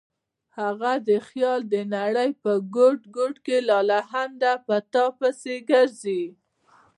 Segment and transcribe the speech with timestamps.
[0.59, 6.23] هغه د خیال د نړۍ په ګوټ ګوټ کې لالهانده په تا پسې ګرځي.